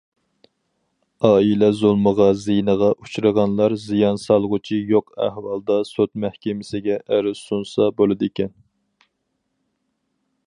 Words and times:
ئائىلە 1.27 1.67
زۇلمىغا 1.79 2.29
زىيىنىغا 2.43 2.87
ئۇچرىغانلار 2.93 3.75
زىيان 3.83 4.17
سالغۇچى 4.23 4.79
يوق 4.93 5.13
ئەھۋالدا 5.27 5.77
سوت 5.89 6.13
مەھكىمىسىگە 6.25 6.99
ئەرز 7.11 7.43
سۇنسا 7.51 7.91
بولىدىكەن. 8.01 8.55